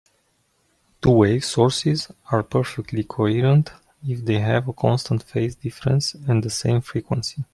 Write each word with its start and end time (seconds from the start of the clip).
Two-wave 0.99 1.45
sources 1.45 2.07
are 2.31 2.41
perfectly 2.41 3.03
coherent 3.03 3.69
if 4.03 4.25
they 4.25 4.39
have 4.39 4.67
a 4.67 4.73
constant 4.73 5.21
phase 5.21 5.53
difference 5.55 6.15
and 6.15 6.41
the 6.43 6.49
same 6.49 6.81
frequency. 6.81 7.45